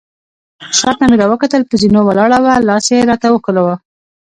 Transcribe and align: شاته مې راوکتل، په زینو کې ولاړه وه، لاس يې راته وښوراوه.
شاته 0.79 1.03
مې 1.09 1.15
راوکتل، 1.21 1.61
په 1.69 1.75
زینو 1.81 2.01
کې 2.03 2.07
ولاړه 2.07 2.39
وه، 2.43 2.53
لاس 2.67 2.85
يې 2.93 3.07
راته 3.09 3.27
وښوراوه. 3.29 3.75